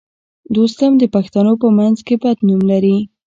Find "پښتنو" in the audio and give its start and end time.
1.15-1.53